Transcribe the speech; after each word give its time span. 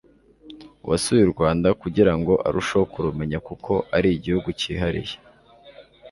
uwasuye 0.83 1.21
u 1.25 1.31
Rwanda 1.33 1.67
kugira 1.81 2.13
ngo 2.19 2.33
arusheho 2.47 2.85
kurumenya 2.93 3.37
kuko 3.47 3.71
ari 3.95 4.09
igihugu 4.11 4.47
kihariye, 4.59 5.15